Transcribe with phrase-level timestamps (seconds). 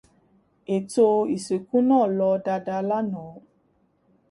[0.75, 1.05] Ètò
[1.35, 3.31] ìsìnkú náà lọ dada lánàá.